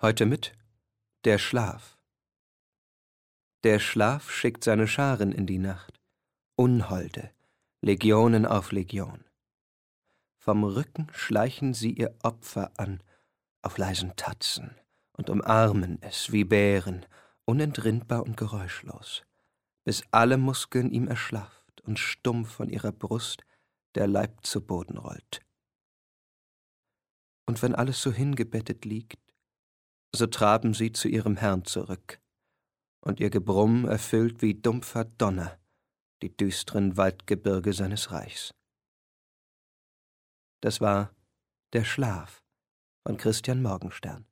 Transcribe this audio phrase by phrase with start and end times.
[0.00, 0.52] Heute mit
[1.24, 1.98] Der Schlaf.
[3.64, 6.00] Der Schlaf schickt seine Scharen in die Nacht,
[6.54, 7.32] Unholde,
[7.80, 9.24] Legionen auf Legion.
[10.38, 13.02] Vom Rücken schleichen sie ihr Opfer an,
[13.62, 14.76] auf leisen Tatzen,
[15.14, 17.04] und umarmen es wie Bären,
[17.44, 19.24] unentrinnbar und geräuschlos,
[19.82, 23.42] bis alle Muskeln ihm erschlafft und stumpf von ihrer Brust
[23.96, 25.40] der Leib zu Boden rollt.
[27.46, 29.27] Und wenn alles so hingebettet liegt,
[30.14, 32.20] so traben sie zu ihrem Herrn zurück,
[33.00, 35.58] und ihr Gebrumm erfüllt wie dumpfer Donner
[36.22, 38.54] die düsteren Waldgebirge seines Reichs.
[40.60, 41.14] Das war
[41.72, 42.42] Der Schlaf
[43.06, 44.27] von Christian Morgenstern.